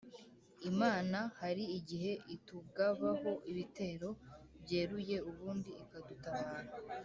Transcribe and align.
Imana 0.69 1.17
hari 1.39 1.63
igihe 1.77 2.11
atugabaho 2.33 3.31
ibitero 3.51 4.09
byeruye 4.63 5.17
ubundi 5.29 5.71
ikadutabara 5.83 6.71